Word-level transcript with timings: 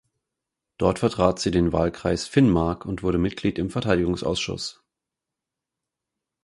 Dort 0.79 0.97
vertrat 0.97 1.37
sie 1.37 1.51
den 1.51 1.73
Wahlkreis 1.73 2.25
Finnmark 2.27 2.87
und 2.87 3.03
wurde 3.03 3.19
Mitglied 3.19 3.59
im 3.59 3.69
Verteidigungsausschuss. 3.69 4.83